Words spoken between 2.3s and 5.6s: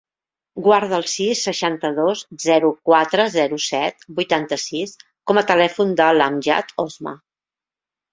zero, quatre, zero, set, vuitanta-sis com a